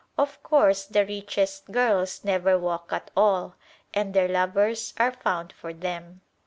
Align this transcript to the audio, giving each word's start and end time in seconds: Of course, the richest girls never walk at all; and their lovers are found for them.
Of 0.17 0.41
course, 0.41 0.85
the 0.85 1.05
richest 1.05 1.71
girls 1.71 2.23
never 2.23 2.57
walk 2.57 2.91
at 2.91 3.11
all; 3.15 3.53
and 3.93 4.15
their 4.15 4.27
lovers 4.27 4.95
are 4.97 5.11
found 5.11 5.53
for 5.53 5.73
them. 5.73 6.21